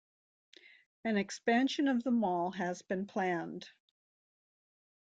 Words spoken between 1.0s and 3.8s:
An expansion of the mall has been planned.